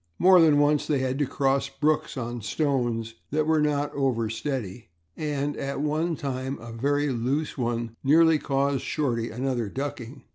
More 0.17 0.41
than 0.41 0.57
once 0.57 0.87
they 0.87 0.97
had 0.97 1.19
to 1.19 1.27
cross 1.27 1.69
brooks 1.69 2.17
on 2.17 2.41
stones 2.41 3.13
that 3.29 3.45
were 3.45 3.61
not 3.61 3.93
over 3.93 4.31
steady 4.31 4.89
and, 5.15 5.55
at 5.55 5.79
one 5.79 6.15
time, 6.15 6.57
a 6.57 6.71
very 6.71 7.09
loose 7.09 7.55
one 7.55 7.95
nearly 8.03 8.39
caused 8.39 8.81
Shorty 8.81 9.29
another 9.29 9.69
ducking. 9.69 10.23